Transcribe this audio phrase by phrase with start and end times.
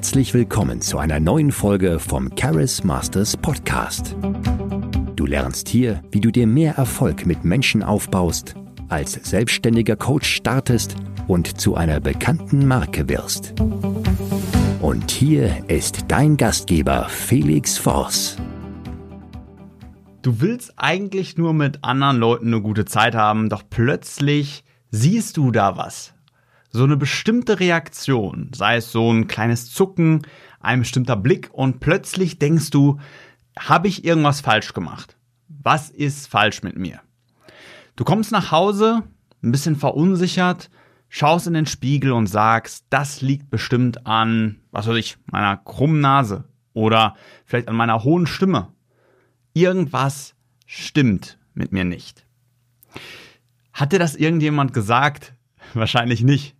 [0.00, 4.16] Herzlich willkommen zu einer neuen Folge vom Charis Masters Podcast.
[5.14, 8.54] Du lernst hier, wie du dir mehr Erfolg mit Menschen aufbaust,
[8.88, 10.96] als selbstständiger Coach startest
[11.28, 13.52] und zu einer bekannten Marke wirst.
[14.80, 18.38] Und hier ist dein Gastgeber Felix Voss.
[20.22, 25.50] Du willst eigentlich nur mit anderen Leuten eine gute Zeit haben, doch plötzlich siehst du
[25.50, 26.14] da was.
[26.70, 30.22] So eine bestimmte Reaktion, sei es so ein kleines Zucken,
[30.60, 32.98] ein bestimmter Blick und plötzlich denkst du,
[33.58, 35.16] habe ich irgendwas falsch gemacht?
[35.48, 37.00] Was ist falsch mit mir?
[37.96, 39.02] Du kommst nach Hause,
[39.42, 40.70] ein bisschen verunsichert,
[41.08, 46.00] schaust in den Spiegel und sagst, das liegt bestimmt an, was weiß ich, meiner krummen
[46.00, 48.68] Nase oder vielleicht an meiner hohen Stimme
[49.54, 50.34] irgendwas
[50.66, 52.24] stimmt mit mir nicht.
[53.72, 55.34] Hat dir das irgendjemand gesagt?
[55.74, 56.56] Wahrscheinlich nicht.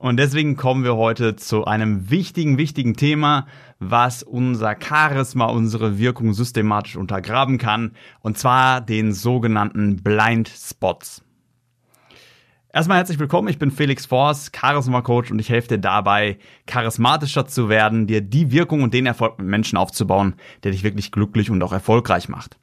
[0.00, 3.46] Und deswegen kommen wir heute zu einem wichtigen, wichtigen Thema,
[3.80, 11.22] was unser Charisma, unsere Wirkung systematisch untergraben kann, und zwar den sogenannten Blind Spots.
[12.72, 17.46] Erstmal herzlich willkommen, ich bin Felix Forst, Charisma Coach und ich helfe dir dabei, charismatischer
[17.46, 21.50] zu werden, dir die Wirkung und den Erfolg mit Menschen aufzubauen, der dich wirklich glücklich
[21.50, 22.56] und auch erfolgreich macht.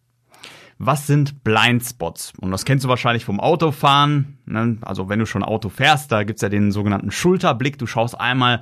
[0.79, 2.33] Was sind Blindspots?
[2.39, 4.37] Und das kennst du wahrscheinlich vom Autofahren.
[4.45, 4.77] Ne?
[4.81, 7.77] Also wenn du schon Auto fährst, da gibt's ja den sogenannten Schulterblick.
[7.79, 8.61] Du schaust einmal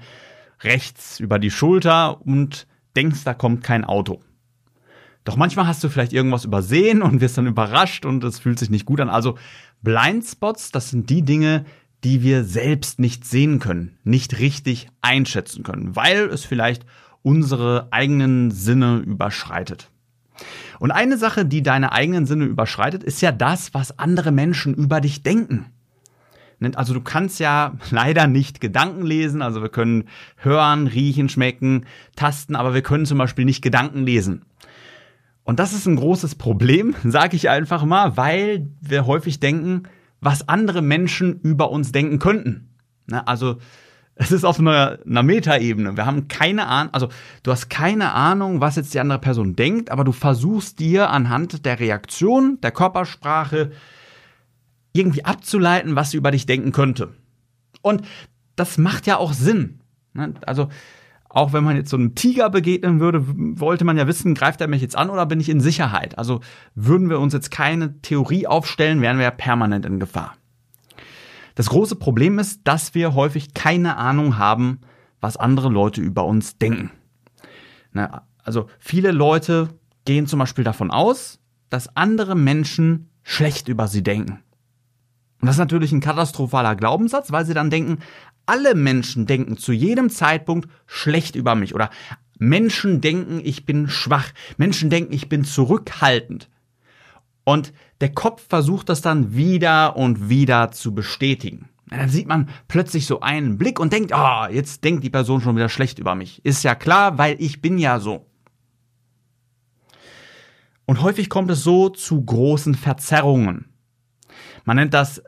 [0.62, 4.22] rechts über die Schulter und denkst, da kommt kein Auto.
[5.26, 8.70] Doch manchmal hast du vielleicht irgendwas übersehen und wirst dann überrascht und es fühlt sich
[8.70, 9.10] nicht gut an.
[9.10, 9.38] Also
[9.82, 11.66] Blindspots, das sind die Dinge,
[12.04, 16.86] die wir selbst nicht sehen können, nicht richtig einschätzen können, weil es vielleicht
[17.24, 19.90] unsere eigenen Sinne überschreitet.
[20.80, 25.02] Und eine Sache, die deine eigenen Sinne überschreitet, ist ja das, was andere Menschen über
[25.02, 25.68] dich denken.
[26.76, 30.06] Also du kannst ja leider nicht Gedanken lesen, also wir können
[30.38, 34.46] hören, riechen, schmecken, tasten, aber wir können zum Beispiel nicht Gedanken lesen.
[35.44, 39.84] Und das ist ein großes Problem, sage ich einfach mal, weil wir häufig denken,
[40.22, 42.70] was andere Menschen über uns denken könnten.
[43.12, 43.58] Also
[44.16, 45.98] es ist auf einer, einer Metaebene.
[45.98, 47.10] Wir haben keine Ahnung, also
[47.44, 51.66] du hast keine Ahnung, was jetzt die andere Person denkt, aber du versuchst dir anhand
[51.66, 53.72] der Reaktion, der Körpersprache
[54.94, 57.14] irgendwie abzuleiten, was sie über dich denken könnte.
[57.82, 58.04] Und
[58.56, 59.82] das macht ja auch Sinn.
[60.14, 60.70] Ne, also
[61.28, 63.22] auch wenn man jetzt so einem Tiger begegnen würde,
[63.60, 66.18] wollte man ja wissen, greift er mich jetzt an oder bin ich in Sicherheit?
[66.18, 66.40] Also
[66.76, 70.38] würden wir uns jetzt keine Theorie aufstellen, wären wir ja permanent in Gefahr.
[71.56, 74.82] Das große Problem ist, dass wir häufig keine Ahnung haben,
[75.22, 76.92] was andere Leute über uns denken.
[78.44, 79.70] also viele Leute
[80.04, 81.40] gehen zum Beispiel davon aus,
[81.70, 84.44] dass andere Menschen schlecht über sie denken.
[85.42, 88.00] Und das ist natürlich ein katastrophaler Glaubenssatz, weil sie dann denken,
[88.46, 91.90] alle Menschen denken zu jedem Zeitpunkt schlecht über mich oder
[92.38, 94.32] Menschen denken, ich bin schwach.
[94.58, 96.50] Menschen denken, ich bin zurückhaltend.
[97.44, 101.70] Und der Kopf versucht das dann wieder und wieder zu bestätigen.
[101.90, 105.42] dann sieht man plötzlich so einen Blick und denkt, ah, oh, jetzt denkt die Person
[105.42, 106.44] schon wieder schlecht über mich.
[106.44, 108.26] Ist ja klar, weil ich bin ja so.
[110.86, 113.66] Und häufig kommt es so zu großen Verzerrungen.
[114.66, 115.24] Man nennt das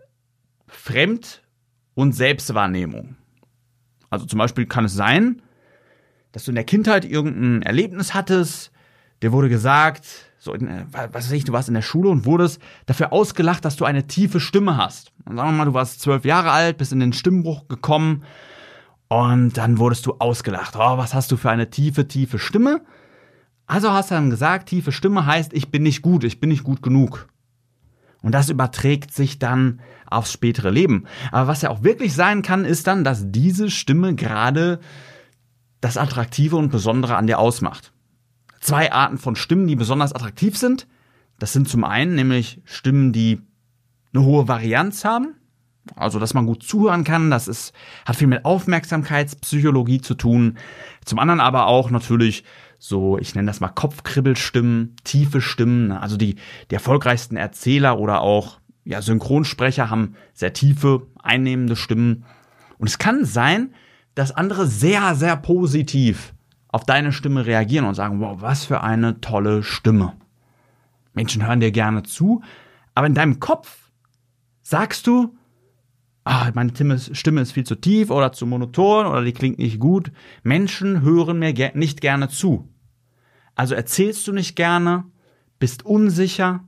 [0.68, 1.44] Fremd-
[1.94, 3.16] und Selbstwahrnehmung.
[4.10, 5.42] Also zum Beispiel kann es sein,
[6.32, 8.72] dass du in der Kindheit irgendein Erlebnis hattest,
[9.22, 10.06] dir wurde gesagt,
[10.38, 13.76] so äh, was weiß ich, du warst in der Schule und wurdest dafür ausgelacht, dass
[13.76, 15.12] du eine tiefe Stimme hast.
[15.26, 18.24] Und sagen wir mal, du warst zwölf Jahre alt, bist in den Stimmbruch gekommen
[19.08, 20.76] und dann wurdest du ausgelacht.
[20.76, 22.82] Oh, was hast du für eine tiefe, tiefe Stimme?
[23.66, 26.64] Also hast du dann gesagt, tiefe Stimme heißt, ich bin nicht gut, ich bin nicht
[26.64, 27.28] gut genug.
[28.22, 31.06] Und das überträgt sich dann aufs spätere Leben.
[31.32, 34.80] Aber was ja auch wirklich sein kann, ist dann, dass diese Stimme gerade
[35.82, 37.94] das Attraktive und Besondere an dir ausmacht.
[38.60, 40.88] Zwei Arten von Stimmen, die besonders attraktiv sind.
[41.40, 43.42] Das sind zum einen nämlich Stimmen, die
[44.14, 45.36] eine hohe Varianz haben.
[45.96, 47.74] Also, dass man gut zuhören kann, das ist,
[48.06, 50.58] hat viel mit Aufmerksamkeitspsychologie zu tun.
[51.06, 52.44] Zum anderen aber auch natürlich
[52.78, 55.88] so, ich nenne das mal Kopfkribbelstimmen, tiefe Stimmen.
[55.88, 56.02] Ne?
[56.02, 56.36] Also die,
[56.70, 62.26] die erfolgreichsten Erzähler oder auch ja, Synchronsprecher haben sehr tiefe, einnehmende Stimmen.
[62.78, 63.74] Und es kann sein,
[64.16, 66.34] dass andere sehr, sehr positiv
[66.70, 70.14] auf deine Stimme reagieren und sagen, wow, was für eine tolle Stimme.
[71.14, 72.42] Menschen hören dir gerne zu,
[72.94, 73.92] aber in deinem Kopf
[74.62, 75.36] sagst du,
[76.24, 80.12] ah, meine Stimme ist viel zu tief oder zu monoton oder die klingt nicht gut.
[80.44, 82.68] Menschen hören mir nicht gerne zu.
[83.56, 85.06] Also erzählst du nicht gerne,
[85.58, 86.64] bist unsicher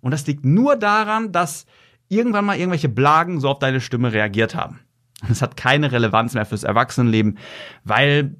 [0.00, 1.66] und das liegt nur daran, dass
[2.08, 4.80] irgendwann mal irgendwelche Blagen so auf deine Stimme reagiert haben.
[5.22, 7.38] Und es hat keine Relevanz mehr fürs Erwachsenenleben,
[7.84, 8.36] weil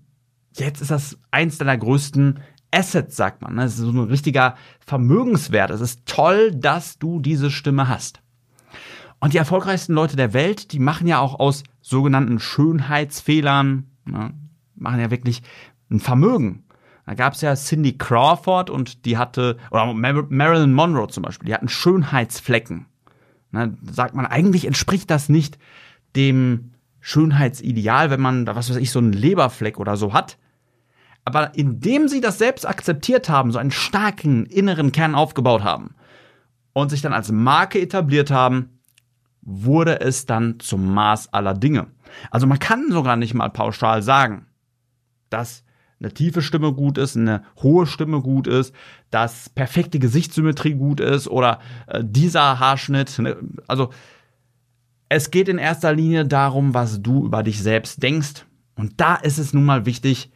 [0.60, 2.40] jetzt ist das eins deiner größten
[2.70, 3.56] Assets, sagt man.
[3.56, 5.70] Das ist so ein richtiger Vermögenswert.
[5.70, 8.20] Es ist toll, dass du diese Stimme hast.
[9.20, 14.34] Und die erfolgreichsten Leute der Welt, die machen ja auch aus sogenannten Schönheitsfehlern, ne,
[14.76, 15.42] machen ja wirklich
[15.90, 16.64] ein Vermögen.
[17.04, 21.54] Da gab es ja Cindy Crawford und die hatte, oder Marilyn Monroe zum Beispiel, die
[21.54, 22.86] hatten Schönheitsflecken.
[23.50, 25.58] Ne, sagt man, eigentlich entspricht das nicht
[26.14, 30.38] dem Schönheitsideal, wenn man, was weiß ich, so einen Leberfleck oder so hat.
[31.28, 35.94] Aber indem sie das selbst akzeptiert haben, so einen starken inneren Kern aufgebaut haben
[36.72, 38.80] und sich dann als Marke etabliert haben,
[39.42, 41.88] wurde es dann zum Maß aller Dinge.
[42.30, 44.46] Also man kann sogar nicht mal pauschal sagen,
[45.28, 45.64] dass
[46.00, 48.74] eine tiefe Stimme gut ist, eine hohe Stimme gut ist,
[49.10, 53.18] dass perfekte Gesichtssymmetrie gut ist oder äh, dieser Haarschnitt.
[53.18, 53.36] Ne?
[53.66, 53.90] Also
[55.10, 58.46] es geht in erster Linie darum, was du über dich selbst denkst.
[58.76, 60.30] Und da ist es nun mal wichtig,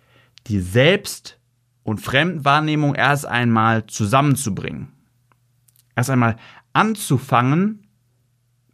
[0.47, 1.39] die Selbst-
[1.83, 4.93] und Fremdwahrnehmung erst einmal zusammenzubringen.
[5.95, 6.37] Erst einmal
[6.73, 7.87] anzufangen,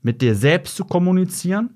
[0.02, 1.70] mit dir selbst zu kommunizieren,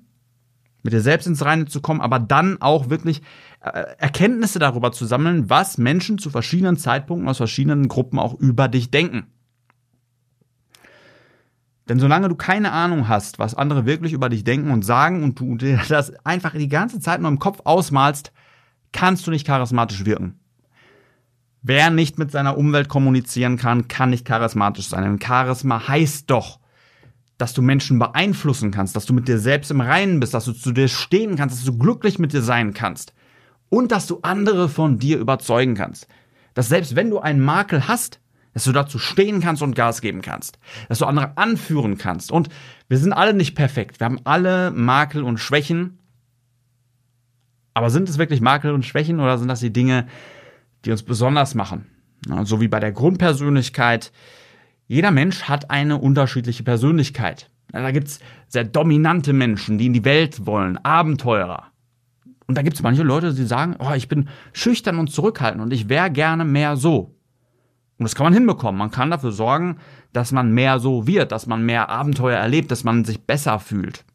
[0.83, 3.21] mit dir selbst ins Reine zu kommen, aber dann auch wirklich
[3.61, 8.67] äh, Erkenntnisse darüber zu sammeln, was Menschen zu verschiedenen Zeitpunkten aus verschiedenen Gruppen auch über
[8.67, 9.27] dich denken.
[11.89, 15.39] Denn solange du keine Ahnung hast, was andere wirklich über dich denken und sagen und
[15.39, 18.31] du dir das einfach die ganze Zeit nur im Kopf ausmalst,
[18.93, 20.39] kannst du nicht charismatisch wirken.
[21.61, 25.03] Wer nicht mit seiner Umwelt kommunizieren kann, kann nicht charismatisch sein.
[25.03, 26.59] Denn Charisma heißt doch,
[27.37, 30.53] dass du Menschen beeinflussen kannst, dass du mit dir selbst im Reinen bist, dass du
[30.53, 33.13] zu dir stehen kannst, dass du glücklich mit dir sein kannst
[33.69, 36.07] und dass du andere von dir überzeugen kannst.
[36.53, 38.19] Dass selbst wenn du einen Makel hast,
[38.53, 42.31] dass du dazu stehen kannst und Gas geben kannst, dass du andere anführen kannst.
[42.31, 42.49] Und
[42.87, 43.99] wir sind alle nicht perfekt.
[43.99, 45.97] Wir haben alle Makel und Schwächen.
[47.73, 50.07] Aber sind es wirklich Makel und Schwächen oder sind das die Dinge,
[50.85, 51.87] die uns besonders machen?
[52.43, 54.11] So wie bei der Grundpersönlichkeit.
[54.87, 57.49] Jeder Mensch hat eine unterschiedliche Persönlichkeit.
[57.71, 61.71] Da gibt's sehr dominante Menschen, die in die Welt wollen, Abenteurer.
[62.45, 65.89] Und da gibt's manche Leute, die sagen, oh, ich bin schüchtern und zurückhaltend und ich
[65.89, 67.15] wäre gerne mehr so.
[67.97, 68.77] Und das kann man hinbekommen.
[68.77, 69.77] Man kann dafür sorgen,
[70.11, 74.05] dass man mehr so wird, dass man mehr Abenteuer erlebt, dass man sich besser fühlt.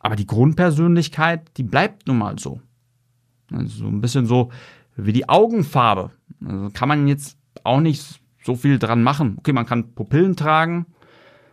[0.00, 2.60] Aber die Grundpersönlichkeit, die bleibt nun mal so.
[3.52, 4.50] Also so ein bisschen so
[4.96, 6.10] wie die Augenfarbe.
[6.44, 9.36] Also kann man jetzt auch nicht so viel dran machen.
[9.38, 10.86] Okay, man kann Pupillen tragen.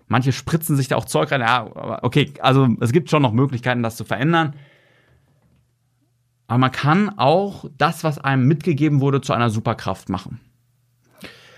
[0.07, 1.41] Manche spritzen sich da auch Zeug rein.
[1.41, 4.53] Ja, okay, also es gibt schon noch Möglichkeiten, das zu verändern.
[6.47, 10.39] Aber man kann auch das, was einem mitgegeben wurde, zu einer Superkraft machen.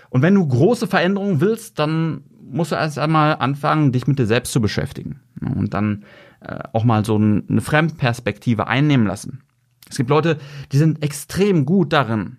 [0.08, 4.26] Und wenn du große Veränderungen willst, dann musst du erst einmal anfangen, dich mit dir
[4.26, 5.20] selbst zu beschäftigen.
[5.40, 6.04] Und dann
[6.40, 9.42] äh, auch mal so eine Fremdperspektive einnehmen lassen.
[9.90, 10.38] Es gibt Leute,
[10.72, 12.38] die sind extrem gut darin,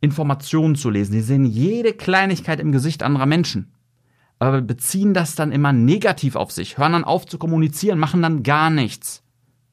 [0.00, 1.12] Informationen zu lesen.
[1.12, 3.72] Die sehen jede Kleinigkeit im Gesicht anderer Menschen.
[4.38, 8.44] Aber beziehen das dann immer negativ auf sich, hören dann auf zu kommunizieren, machen dann
[8.44, 9.24] gar nichts.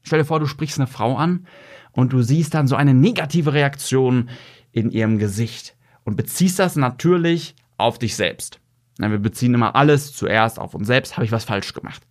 [0.02, 1.46] Stell dir vor, du sprichst eine Frau an
[1.92, 4.28] und du siehst dann so eine negative Reaktion
[4.72, 8.60] in ihrem Gesicht und beziehst das natürlich auf dich selbst.
[8.98, 12.02] Wir beziehen immer alles zuerst auf uns selbst, habe ich was falsch gemacht.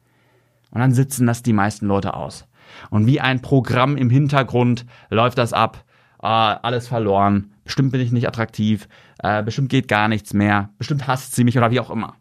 [0.71, 2.45] Und dann sitzen das die meisten Leute aus.
[2.89, 5.83] Und wie ein Programm im Hintergrund läuft das ab.
[6.19, 7.53] Ah, alles verloren.
[7.63, 8.87] Bestimmt bin ich nicht attraktiv.
[9.19, 10.69] Äh, bestimmt geht gar nichts mehr.
[10.77, 12.15] Bestimmt hasst sie mich oder wie auch immer.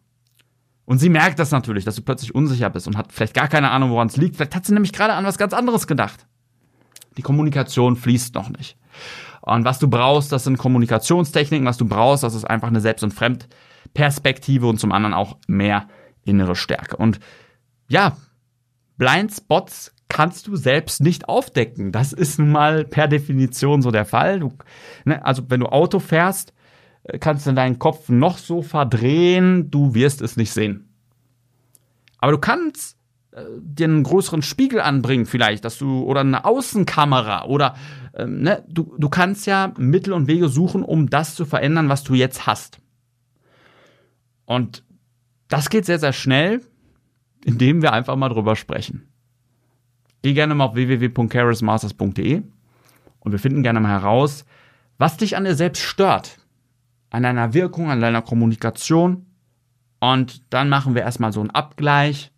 [0.85, 3.71] Und sie merkt das natürlich, dass du plötzlich unsicher bist und hat vielleicht gar keine
[3.71, 4.37] Ahnung, woran es liegt.
[4.37, 6.27] Vielleicht hat sie nämlich gerade an was ganz anderes gedacht.
[7.17, 8.77] Die Kommunikation fließt noch nicht.
[9.41, 11.67] Und was du brauchst, das sind Kommunikationstechniken.
[11.67, 15.89] Was du brauchst, das ist einfach eine Selbst- und Fremdperspektive und zum anderen auch mehr
[16.25, 16.97] innere Stärke.
[16.97, 17.21] Und
[17.89, 18.17] ja,
[18.97, 21.91] Blindspots kannst du selbst nicht aufdecken.
[21.91, 24.39] Das ist nun mal per Definition so der Fall.
[24.39, 24.53] Du,
[25.05, 26.55] ne, also wenn du Auto fährst,
[27.03, 30.89] äh, kannst du deinen Kopf noch so verdrehen, du wirst es nicht sehen.
[32.19, 32.97] Aber du kannst
[33.33, 37.75] äh, dir einen größeren Spiegel anbringen vielleicht, dass du oder eine Außenkamera oder
[38.15, 42.05] ähm, ne, du, du kannst ja Mittel und Wege suchen, um das zu verändern, was
[42.05, 42.79] du jetzt hast.
[44.45, 44.85] Und
[45.49, 46.61] das geht sehr, sehr schnell,
[47.45, 49.09] indem wir einfach mal drüber sprechen.
[50.25, 52.41] Geh gerne mal auf www.charismasters.de
[53.21, 54.47] und wir finden gerne mal heraus,
[54.97, 56.39] was dich an dir selbst stört.
[57.11, 59.27] An deiner Wirkung, an deiner Kommunikation.
[60.01, 62.33] Und dann machen wir erstmal so einen Abgleich,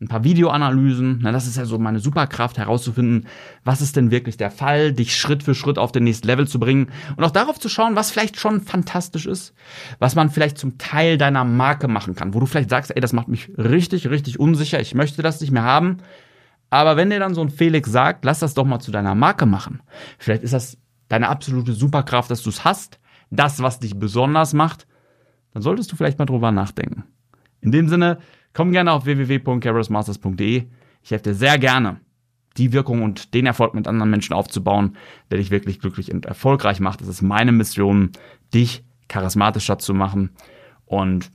[0.00, 1.18] ein paar Videoanalysen.
[1.20, 3.26] Na, das ist ja so meine Superkraft, herauszufinden,
[3.64, 6.60] was ist denn wirklich der Fall, dich Schritt für Schritt auf den nächsten Level zu
[6.60, 9.52] bringen und auch darauf zu schauen, was vielleicht schon fantastisch ist,
[9.98, 13.12] was man vielleicht zum Teil deiner Marke machen kann, wo du vielleicht sagst, ey, das
[13.12, 15.98] macht mich richtig, richtig unsicher, ich möchte das nicht mehr haben.
[16.70, 19.46] Aber wenn dir dann so ein Felix sagt, lass das doch mal zu deiner Marke
[19.46, 19.82] machen.
[20.18, 22.98] Vielleicht ist das deine absolute Superkraft, dass du es hast,
[23.30, 24.86] das, was dich besonders macht,
[25.52, 27.04] dann solltest du vielleicht mal drüber nachdenken.
[27.60, 28.18] In dem Sinne,
[28.52, 30.66] komm gerne auf www.carrosmasters.de.
[31.02, 32.00] Ich helfe dir sehr gerne,
[32.56, 34.96] die Wirkung und den Erfolg mit anderen Menschen aufzubauen,
[35.30, 37.00] der dich wirklich glücklich und erfolgreich macht.
[37.00, 38.10] Das ist meine Mission,
[38.52, 40.30] dich charismatischer zu machen.
[40.84, 41.30] Und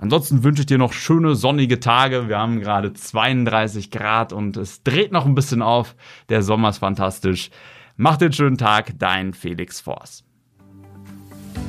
[0.00, 2.28] ansonsten wünsche ich dir noch schöne sonnige Tage.
[2.28, 5.94] Wir haben gerade 32 Grad und es dreht noch ein bisschen auf.
[6.28, 7.50] Der Sommer ist fantastisch.
[7.96, 10.24] Mach den schönen Tag, dein Felix Force.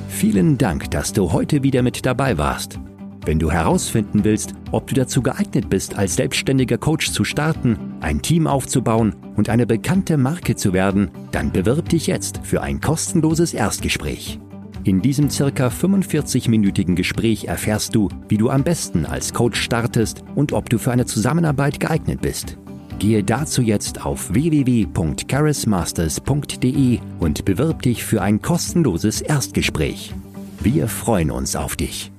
[0.07, 2.79] Vielen Dank, dass du heute wieder mit dabei warst.
[3.25, 8.21] Wenn du herausfinden willst, ob du dazu geeignet bist, als selbstständiger Coach zu starten, ein
[8.21, 13.53] Team aufzubauen und eine bekannte Marke zu werden, dann bewirb dich jetzt für ein kostenloses
[13.53, 14.39] Erstgespräch.
[14.83, 20.53] In diesem circa 45-minütigen Gespräch erfährst du, wie du am besten als Coach startest und
[20.53, 22.57] ob du für eine Zusammenarbeit geeignet bist.
[22.97, 30.15] Gehe dazu jetzt auf www.charismasters.de und bewirb dich für ein kostenloses Erstgespräch.
[30.61, 32.10] Wir freuen uns auf dich.